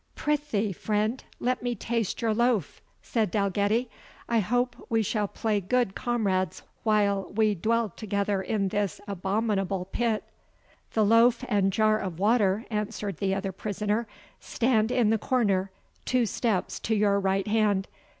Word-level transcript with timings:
"Prithee, 0.15 0.71
friend, 0.73 1.23
let 1.39 1.61
me 1.61 1.75
taste 1.75 2.23
your 2.23 2.33
loaf," 2.33 2.81
said 3.03 3.29
Dalgetty; 3.29 3.87
"I 4.27 4.39
hope 4.39 4.87
we 4.89 5.03
shall 5.03 5.27
play 5.27 5.61
good 5.61 5.93
comrades 5.93 6.63
while 6.81 7.31
we 7.31 7.53
dwell 7.53 7.89
together 7.89 8.41
in 8.41 8.69
this 8.69 8.99
abominable 9.07 9.85
pit." 9.91 10.23
"The 10.93 11.05
loaf 11.05 11.45
and 11.47 11.71
jar 11.71 11.99
of 11.99 12.17
water," 12.17 12.65
answered 12.71 13.17
the 13.17 13.35
other 13.35 13.51
prisoner, 13.51 14.07
"stand 14.39 14.89
in 14.91 15.11
the 15.11 15.19
corner, 15.19 15.69
two 16.03 16.25
steps 16.25 16.79
to 16.79 16.95
your 16.95 17.19
right 17.19 17.45
hand. 17.47 17.87